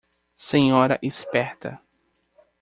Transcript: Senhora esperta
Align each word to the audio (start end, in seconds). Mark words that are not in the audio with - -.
Senhora 0.33 0.97
esperta 0.99 1.79